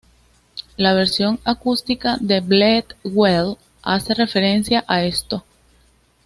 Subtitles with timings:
[0.77, 5.43] La versión acústica de Bleed Well hace referencia a esto.